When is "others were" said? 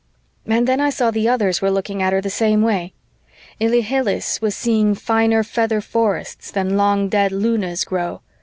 1.29-1.69